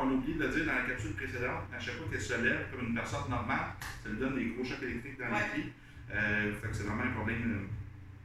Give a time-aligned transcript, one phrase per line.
[0.00, 2.34] qu'on a oublié de le dire dans la capsule précédente, à chaque fois qu'elle se
[2.42, 5.40] lève comme une personne normale, ça lui donne des gros chocs électriques dans Ouais.
[5.56, 5.72] les pieds.
[6.12, 7.68] Euh, fait que c'est vraiment un problème, euh,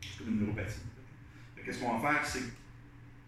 [0.02, 0.80] c'est comme une neuropathie.
[1.64, 2.44] Qu'est-ce qu'on va faire, c'est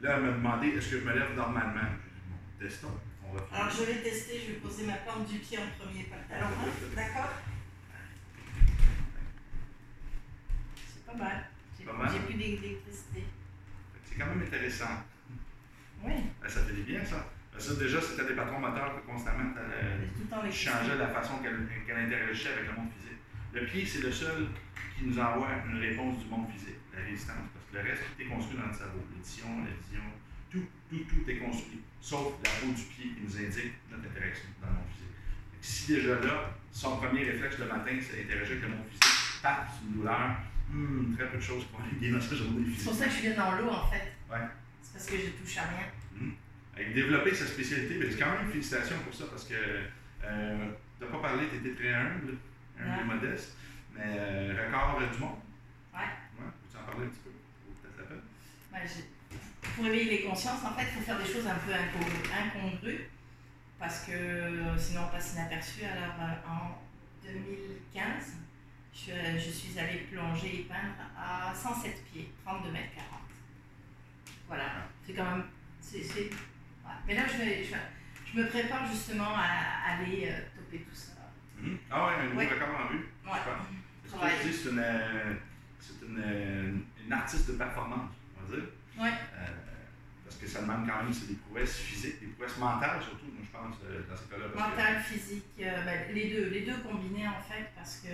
[0.01, 1.81] là, elle m'a demandé est-ce que je me lève normalement?
[2.29, 2.97] Bon, testons.
[3.27, 3.59] On va faire.
[3.59, 6.27] Alors je vais tester, je vais poser ma plante du pied en premier, pas le
[6.29, 6.47] talon.
[6.47, 6.71] hein?
[6.95, 7.33] D'accord?
[10.75, 11.45] C'est pas mal.
[12.11, 13.23] J'ai plus d'électricité.
[14.05, 15.03] C'est quand même intéressant.
[16.03, 17.27] Oui, Ben, ça fait du bien, ça.
[17.57, 20.69] Ça, déjà, c'était des patrons moteurs que constamment, l'électricité.
[20.69, 23.17] changeait la façon qu'elle qu'elle interagissait avec le monde physique.
[23.53, 24.47] Le pied, c'est le seul
[24.97, 27.47] qui nous envoie une réponse du monde physique, la résistance.
[27.53, 28.99] Parce que le reste, tout est construit dans le cerveau.
[29.13, 30.05] L'édition, la vision,
[30.51, 31.81] tout, tout, tout est construit.
[31.99, 35.15] Sauf la peau du pied qui nous indique notre interaction dans le monde physique.
[35.61, 39.65] Si déjà là, son premier réflexe le matin, c'est d'interagir avec le monde physique, paf,
[39.73, 40.29] c'est une douleur,
[40.69, 42.85] hmm, très peu de choses pour aller bien dans sa journée C'est physique.
[42.85, 44.13] pour ça que je viens dans l'eau en fait.
[44.29, 44.45] Ouais.
[44.81, 45.87] C'est parce que je touche à rien.
[46.77, 49.53] Avec développer sa spécialité, ben, c'est quand même félicitations pour ça parce que
[50.23, 50.67] euh,
[50.99, 52.37] tu n'as pas parlé, tu étais très humble,
[52.79, 53.55] humble et modeste,
[53.95, 55.39] mais euh, record du monde.
[55.93, 55.99] Ouais.
[55.99, 57.31] Ouais, peux-tu en parler un petit peu?
[57.81, 58.21] Peut-être la peine?
[58.71, 58.79] Ben,
[59.75, 63.09] pour éveiller les consciences, en fait, il faut faire des choses un peu incongrues,
[63.79, 64.11] parce que
[64.77, 65.83] sinon on passe inaperçu.
[65.83, 66.81] Alors euh, en
[67.23, 68.35] 2015,
[68.93, 73.07] je, je suis allée plonger et peindre à 107 pieds, 32 mètres 40.
[74.47, 75.43] Voilà, c'est quand même.
[75.81, 76.29] c'est-
[76.87, 76.93] ouais.
[77.07, 81.11] Mais là, je, vais, je, me prépare justement à aller euh, toper tout ça.
[81.59, 81.77] Mhm.
[81.89, 82.47] Ah ouais, un nouveau Ouais.
[82.49, 83.05] record en vue?
[83.25, 84.29] Ouais.
[84.41, 85.33] C'est une, euh,
[86.07, 86.73] une, euh,
[87.05, 88.65] une artiste de performance, on va dire?
[88.99, 89.09] Ouais.
[89.37, 89.45] Euh,
[90.23, 93.51] parce que ça demande quand même des prouesses physiques, des prouesses mentales surtout, moi je
[93.57, 93.75] pense,
[94.09, 94.45] dans ces cas-là.
[94.53, 98.09] que- Mental, physique, euh, ben, les deux, les deux combinés en fait, parce que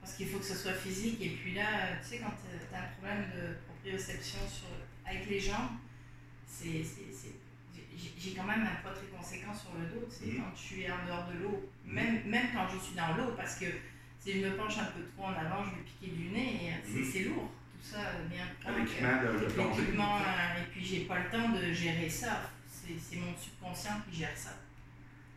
[0.00, 1.20] parce qu'il faut que ce soit physique.
[1.20, 4.68] Et puis là, tu sais, quand tu as un problème de proprioception sur,
[5.06, 5.76] avec les jambes,
[6.46, 6.82] c'est-
[7.98, 10.38] j'ai, quand même un poids très conséquent sur le dos, tu sais, Mhm.
[10.44, 13.56] quand je suis en dehors de l'eau, même, même quand je suis dans l'eau, parce
[13.58, 13.66] que
[14.20, 16.68] si je me penche un peu trop en avant, je vais piquer du nez, et
[16.70, 17.10] euh, c'est, Mhm.
[17.12, 19.82] c'est lourd, tout ça, euh, bien L'équipement de, de plongée.
[19.98, 22.50] Euh, et puis j'ai pas le temps de gérer ça.
[22.70, 24.54] C'est, mon subconscient qui gère ça.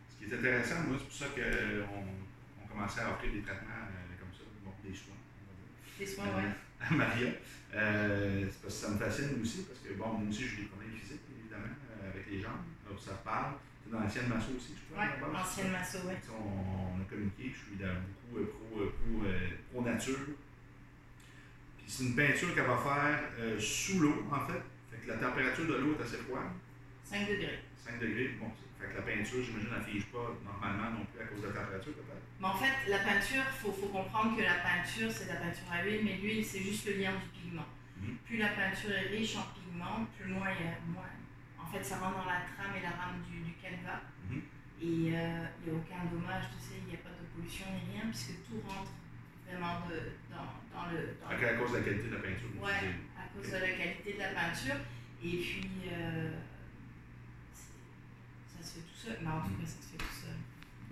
[0.08, 3.84] Ce qui est intéressant, moi, c'est pour ça qu'on on commençait à offrir des traitements
[3.92, 5.20] euh, comme ça, bon, des soins.
[6.00, 6.48] Les soins, ouais.
[6.80, 7.28] à Maria.
[7.74, 10.68] Euh, c'est parce que ça me fascine aussi, parce que bon, moi aussi j'ai des
[10.68, 12.64] problèmes physiques, évidemment, euh, avec les jambes.
[12.88, 13.54] Donc ça parle.
[13.90, 15.04] Dans l'ancienne masso aussi, je crois.
[15.04, 16.32] Base, ancienne masso, ça?
[16.32, 20.18] On, on a communiqué, je suis dans beaucoup euh, pro, euh, pro, euh, pro nature.
[21.76, 24.62] Puis c'est une peinture qu'elle va faire euh, sous l'eau, en fait.
[24.90, 26.52] Fait que la température de l'eau est assez froide,
[27.04, 27.58] 5 degrés.
[27.84, 28.28] 5 degrés.
[28.40, 28.48] Bon,
[28.80, 31.48] fait que la peinture, j'imagine, elle ne fige pas normalement non plus à cause de
[31.48, 32.22] la température, peut-être.
[32.40, 35.40] Mais en fait, la peinture, il faut, faut comprendre que la peinture, c'est de la
[35.42, 37.66] peinture à huile, mais l'huile, c'est juste le lien du pigment.
[38.00, 38.16] Mhm.
[38.24, 40.74] Plus la peinture est riche en pigments, plus moins il y a.
[40.86, 41.12] Moins...
[41.72, 44.02] En fait, ça rentre dans la trame et la rame du, du canevas.
[44.28, 44.42] Mhm.
[44.82, 47.64] Et euh, il n'y a aucun dommage, tu sais, il n'y a pas de pollution
[47.72, 48.92] ni rien, puisque tout rentre
[49.48, 51.16] vraiment de, dans, dans le.
[51.16, 52.50] Dans à cause de la qualité de la peinture.
[52.60, 52.76] Ouais.
[52.80, 54.76] c'est- à cause de la qualité de la peinture.
[55.24, 56.32] Et puis, euh,
[58.52, 59.16] ça se fait tout seul.
[59.22, 60.36] Mais en tout cas, ça se fait tout seul.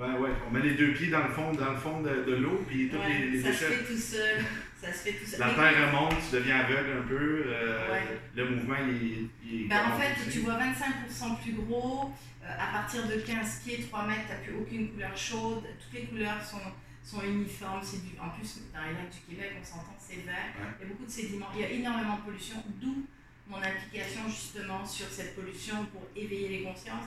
[0.00, 2.34] Ben ouais, on met les deux pieds dans le fond, dans le fond de, de
[2.37, 4.44] l'eau, puis Ouais, les, les ça se fait tout seul.
[4.81, 5.41] Ça se fait tout seul.
[5.41, 8.03] La terre remonte, tu deviens aveugle un peu, euh, Ouais.
[8.34, 9.69] le mouvement il, est- il.
[9.69, 12.11] Ben, en fait, tu vois 25% plus gros.
[12.43, 15.65] euh, à partir de 15 pieds, 3 mètres, tu n'as plus aucune couleur chaude.
[15.78, 16.56] Toutes les couleurs sont,
[17.05, 17.81] sont uniformes.
[17.82, 20.49] C'est du, en plus, dans les lacs du Québec, on s'entend, c'est vert.
[20.59, 20.67] Ouais.
[20.81, 21.49] Il y a beaucoup de sédiments.
[21.55, 23.05] Il y a énormément de pollution, d'où
[23.47, 27.05] mon implication justement sur cette pollution pour éveiller les consciences.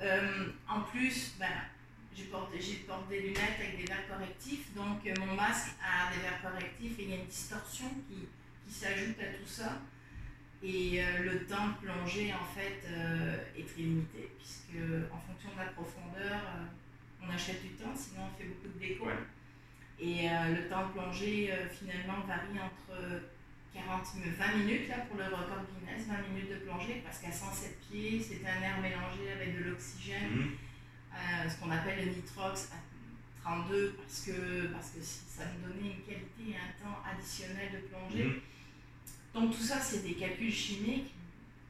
[0.00, 1.46] Euh, en plus, ben,
[2.16, 6.12] je porte, j'ai porte des lunettes avec des verres correctifs, donc euh, mon masque a
[6.14, 8.28] des verres correctifs et il y a une distorsion qui,
[8.66, 9.80] qui s'ajoute à tout ça.
[10.62, 14.78] Et euh, le temps de plongée, en fait, euh, est très limité, puisque
[15.10, 18.78] en fonction de la profondeur, euh, on achète du temps, sinon on fait beaucoup de
[18.78, 19.06] déco.
[19.06, 19.14] Ouais.
[19.98, 23.22] Et le temps de plongée, finalement, varie entre
[23.72, 27.78] 40 20 minutes, là, pour le record Guinness, 20 minutes de plongée, parce qu'à 107
[27.88, 30.50] pieds, c'est un air mélangé avec de l'oxygène Mhm.
[31.14, 32.76] Euh, ce qu'on appelle le nitrox à
[33.42, 37.78] 32 parce que, parce que ça me donnait une qualité et un temps additionnel de
[37.88, 38.24] plongée.
[38.24, 38.40] Mhm.
[39.34, 41.14] Donc tout ça, c'est des calculs chimiques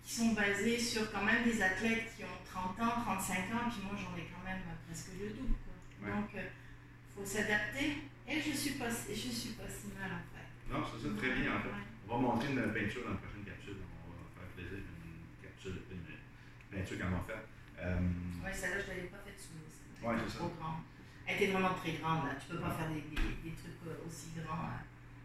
[0.05, 3.83] qui sont basés sur quand même des athlètes qui ont 30 ans, 35 ans, puis
[3.85, 5.55] moi j'en ai quand même presque le double.
[5.65, 6.09] quoi.
[6.09, 6.15] Ouais.
[6.21, 10.49] Donc il faut s'adapter et je suis pas, je suis pas si mal en fait.
[10.73, 11.69] Non, c'est ça, très bien en fait.
[11.69, 11.87] Ouais.
[12.09, 13.79] On va montrer une peinture dans la prochaine capsule.
[13.79, 17.43] On va faire plaisir une capsule, une peinture qu'on va faire.
[17.79, 17.99] Euh,
[18.45, 19.22] Ouais, celle-là, je l'avais pas
[20.03, 20.55] Ouais, Elle c'est était.
[21.27, 22.35] Elle était vraiment très grande, là.
[22.41, 24.67] Tu peux pas faire des, des, des trucs euh, aussi grands.
[24.67, 24.83] hein.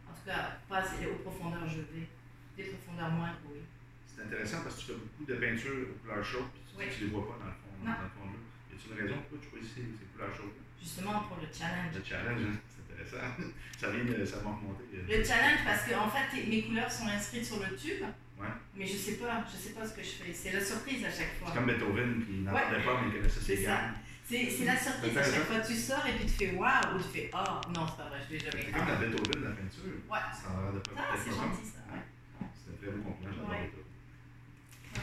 [0.10, 2.08] En tout cas, pas assez aux profondeurs je vais.
[2.56, 3.62] Des profondeurs moindres, oui.
[4.08, 6.86] c'est intéressant parce que tu fais beaucoup de peintures aux couleurs chaudes, puis tu, Oui.
[6.90, 7.94] tu les vois pas dans le fond, Non.
[7.94, 8.42] dans le fond de l'eau.
[8.74, 10.58] une raison pourquoi tu choisis ces, ces couleurs chaudes?
[10.82, 11.94] Justement pour le challenge.
[11.94, 13.30] Le challenge, hein, c'est intéressant.
[13.78, 14.86] ça vient de, ça remonter.
[14.94, 15.06] euh.
[15.06, 18.02] Le challenge parce que en fait mes couleurs sont inscrites sur le tube.
[18.40, 18.48] Ouais.
[18.76, 20.34] Mais je sais pas, je sais pas ce que je fais.
[20.34, 21.50] C'est la surprise à chaque fois.
[21.52, 22.62] C'est comme Beethoven qui n'en Ouais.
[22.62, 23.72] parlait pas, mais il connaissait ses C'est ça.
[23.72, 23.94] gammes.
[24.30, 25.60] C'est la surprise à chaque fois.
[25.62, 28.20] Tu sors et puis tu fais waouh ou tu fais oh non c'est pas vrai,
[28.28, 29.84] je l'ai jamais C'est comme la Beethoven, la peinture.
[30.12, 30.20] Ouais.
[30.36, 31.80] Ça en rendait pas Ah, c'est gentil ça.
[31.94, 32.48] Ouais.
[32.54, 33.72] C'est un très beau compliment, j'adore Ouais.
[33.74, 35.02] ça.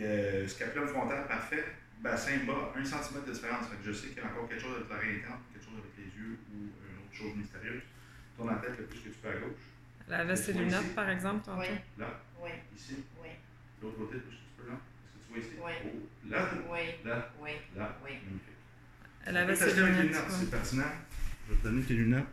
[0.00, 1.64] Euh, scapulum frontal parfait,
[2.00, 3.66] bassin bas, 1 cm de différence.
[3.68, 5.74] Fait que je sais qu'il y a encore quelque chose avec l'oreille interne, quelque chose
[5.78, 7.82] avec les yeux ou une autre chose mystérieuse.
[8.36, 9.66] Tourne la tête le plus que tu peux à gauche.
[10.08, 10.60] Elle avait ses Ici.
[10.60, 11.60] lunettes, par exemple, tantôt.
[11.60, 11.66] Oui,
[11.98, 13.28] Là, oui, ici, oui,
[13.82, 14.74] l'autre côté que tu peux là.
[14.74, 15.82] Est-ce que tu vois ici?
[15.84, 15.92] Ouais.
[15.94, 17.98] Oh, là, oui, là, oui, là.
[18.04, 18.10] oui.
[18.24, 18.42] Magnifique.
[19.26, 20.02] Elle avait ses lunettes.
[20.02, 20.84] lunettes, c'est pertinent.
[21.48, 22.24] Je vais te donner tes lunettes.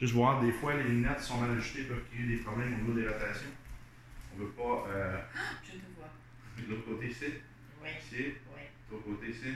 [0.00, 2.92] Juste voir, des fois, les lunettes sont mal ajustées, peuvent créer des problèmes au niveau
[2.92, 3.50] des rotations.
[4.34, 4.84] On ne veut pas.
[4.88, 5.18] Euh,
[5.64, 6.10] Je te vois.
[6.58, 7.24] de l'autre côté ici,
[7.82, 8.16] Oui, ici,
[8.54, 8.62] oui.
[8.88, 9.48] de l'autre côté ici,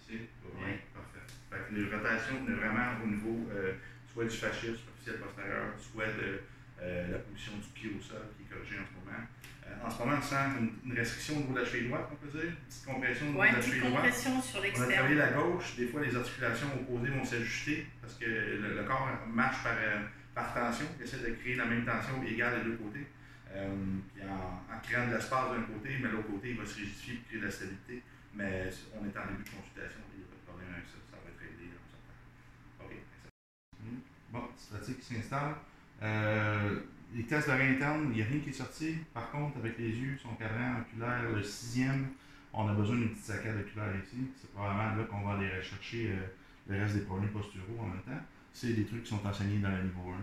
[0.00, 0.80] ici, Ouais.
[0.94, 1.24] parfait.
[1.50, 3.72] Fait que les rotations venaient vraiment au niveau euh,
[4.12, 6.40] soit du fascia superficiel postérieur, soit de
[6.82, 9.18] euh, la position du pied au sol qui est corrigée en ce moment.
[9.66, 12.08] Euh, en ce moment, on sent une, une restriction au niveau de la cheville droite,
[12.12, 13.94] on peut dire, une petite compression au niveau Ouais, de la cheville droite.
[13.94, 18.14] compression sur On a travaillé la gauche, des fois les articulations opposées vont s'ajuster parce
[18.14, 20.00] que le, le corps marche par, euh,
[20.34, 23.06] par tension, il essaie de créer la même tension égale des deux côtés.
[23.54, 23.72] Euh,
[24.12, 27.14] puis en, en créant de l'espace d'un côté, mais l'autre côté, il va se rigidifier
[27.14, 28.02] pour créer de la stabilité.
[28.34, 28.68] Mais
[28.98, 31.16] on est en début de consultation, il n'y a pas de problème avec ça, ça
[31.22, 31.70] va être aidé.
[31.70, 32.84] on s'entend.
[32.84, 32.92] OK.
[32.98, 34.02] excellent.
[34.32, 35.54] Bon, statique qui s'installe.
[36.02, 36.80] Euh,
[37.14, 38.96] les tests d'oreille interne, il n'y a rien qui est sorti.
[39.12, 42.08] Par contre, avec les yeux, son cadran oculaire, le sixième,
[42.52, 44.30] on a besoin d'une petite saccade oculaire ici.
[44.40, 46.26] C'est probablement là qu'on va aller rechercher euh,
[46.68, 48.22] le reste des problèmes posturaux en même temps.
[48.52, 50.14] C'est des trucs qui sont enseignés dans le niveau 1.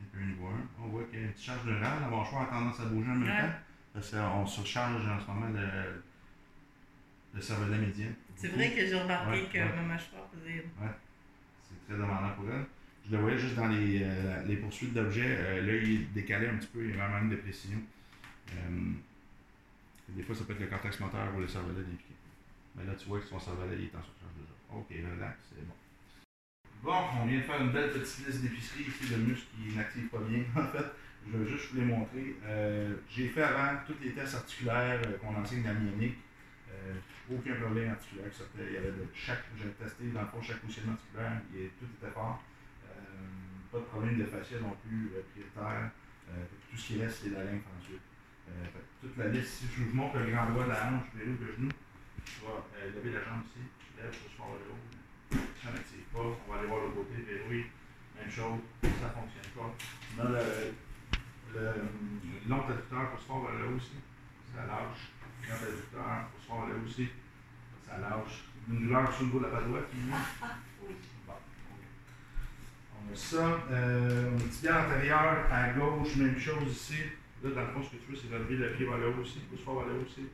[0.00, 2.00] Et puis niveau 1, on voit qu'il y a une petite charge neurale.
[2.02, 3.40] La mâchoire a tendance à bouger en même Ouais.
[3.40, 3.54] temps.
[3.94, 6.02] Parce qu'on surcharge en ce moment le,
[7.34, 8.08] le cervelet médian.
[8.36, 9.74] C'est vrai que j'ai remarqué Ouais, que ouais.
[9.76, 10.64] ma mâchoire faisait.
[11.62, 12.64] C'est très demandant pour elle.
[13.08, 15.38] Je le voyais juste dans les, euh, poursuites d'objets.
[15.38, 17.78] euh, là, il décalé un petit peu, il y a vraiment une déprécision.
[18.52, 18.92] Euh,
[20.10, 22.16] des fois, ça peut être le cortex moteur ou le cervelet des pieds.
[22.76, 24.52] Mais là, tu vois que son cervelet est en surcharge déjà.
[24.74, 25.74] Ok, relax, c'est bon.
[26.82, 30.08] Bon, on vient de faire une belle petite liste d'épicerie ici de muscles qui n'activent
[30.08, 30.84] pas bien, en fait.
[31.30, 32.36] Je veux juste vous les montrer.
[33.10, 36.14] J'ai fait avant tous les tests articulaires qu'on enseigne dans Mionic.
[36.70, 36.94] Euh,
[37.30, 38.30] aucun problème articulaire.
[38.58, 39.44] Il y avait de chaque.
[39.56, 41.40] J'ai testé dans le fond chaque positionnement articulaire,
[41.78, 42.42] tout était fort.
[43.72, 45.90] Pas de problème de fascia non plus, euh, prioritaire.
[46.30, 48.00] Euh, tout ce qui reste, c'est la lymphe ensuite.
[48.48, 48.64] Euh,
[49.00, 51.52] toute la liste, si je vous montre le grand doigt de la hanche, verrou, le
[51.52, 51.68] genou,
[52.24, 52.40] je
[52.80, 53.60] vais lever la jambe ici,
[53.96, 55.42] je lève, je vers le haut.
[55.62, 57.66] Ça n'active pas, on va aller voir l'autre côté, verrouille,
[58.16, 59.70] même chose, ça ne fonctionne pas.
[60.16, 60.40] Dans le,
[61.52, 63.98] le, le long adducteur pour se faire vers le haut aussi,
[64.54, 65.12] ça lâche.
[65.44, 67.08] Grand adducteur pour se faire vers le haut aussi,
[67.86, 68.36] ça lâche.
[68.68, 70.94] Une douleur sur le bout de la patte droite, qui Oui.
[71.26, 71.84] Bon, ok.
[72.96, 73.60] On a ça.
[73.70, 77.02] Euh, on a le tibia antérieur à gauche, même chose ici.
[77.42, 79.20] Là, dans le fond, ce que tu veux, c'est relever le pied vers le haut
[79.20, 79.40] aussi.
[79.50, 80.26] Pousse fort vers le haut aussi.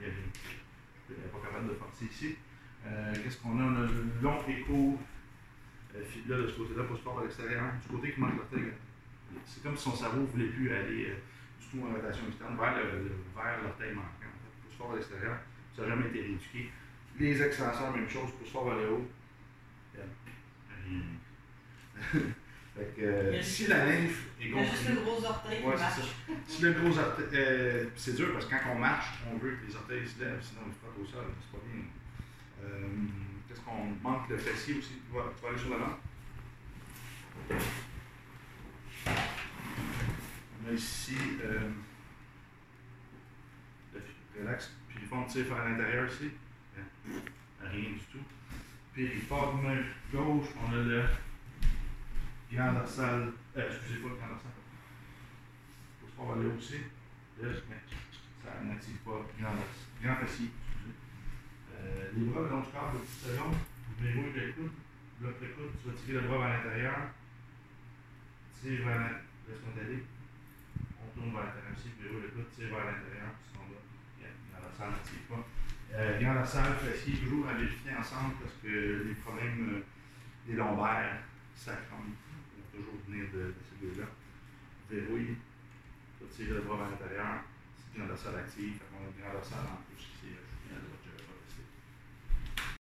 [0.00, 2.36] Il y a suis pas capable de forcer ici.
[2.86, 3.64] Euh, Qu'est-ce qu'on a?
[3.64, 4.98] On a le long et court.
[5.96, 7.64] Euh, fibula de ce côté-là, pousse fort vers l'extérieur.
[7.82, 8.72] Du côté qui manque l'orteil.
[9.44, 11.16] C'est comme si son cerveau ne voulait plus aller euh,
[11.60, 14.32] du tout en rotation externe vers l'orteil manquant.
[14.62, 15.36] Pousse fort vers l'extérieur.
[15.74, 16.70] Ça n'a jamais été rééduqué.
[17.18, 19.08] Les extenseurs, même chose, pousse fort vers le haut.
[22.12, 22.22] Rien.
[22.76, 26.00] fait que, euh, si la lymphe est a juste comprimée, le gros orteil Ouais, c'est
[26.02, 26.06] ça.
[26.46, 29.66] si le gros orteil, euh, c'est dur parce que quand on marche, on veut que
[29.66, 31.82] les orteils se lèvent, sinon ils se frottent au sol, c'est pas bien.
[32.64, 32.88] Euh,
[33.48, 35.00] Qu'est-ce qu'on manque le fessier aussi?
[35.10, 35.98] Tu vas, tu vas aller sur l'avant.
[40.62, 41.60] On a ici le
[44.40, 46.30] relax, piriforme tire vers l'intérieur ici.
[46.78, 47.18] Euh,
[47.62, 48.24] Rien du tout.
[48.94, 49.68] Piriforme
[50.12, 51.02] gauche, on a le
[52.56, 54.14] dorsal, euh, excusez pas le.
[56.00, 56.78] Faut se faire aller aussi.
[57.40, 57.76] Là, mais
[58.42, 60.50] ça n'active pas grand, fessier.
[60.50, 60.94] excusez.
[61.74, 63.54] Euh, les bras le long du corps, une petite seconde.
[63.54, 64.72] Vous verrouillez le coude.
[65.20, 66.98] Bloque le coude, tu vas tirer le bras vers l'intérieur.
[68.60, 69.20] Tire vers l'intérieur.
[69.48, 70.04] Laisse-moi aller.
[71.00, 73.30] On tourne vers l'intérieur aussi, verrouille le coude, tire vers l'intérieur.
[73.46, 75.44] Sinon, là, grand dorsal n'active pas.
[75.94, 79.84] Euh, grand dorsal, fessier, toujours à vérifier ensemble parce que les problèmes euh,
[80.46, 81.22] des lombaires,
[81.54, 82.10] ça vont
[82.80, 84.08] toujours venir de, de ces deux-là.
[84.90, 85.36] Verrouille,
[86.18, 87.44] tu vas tirer le bras vers l'intérieur,
[87.76, 90.80] c'est grand dorsal actif, fait qu'on a le grand dorsal en plus ici, euh, à
[90.80, 90.99] droite,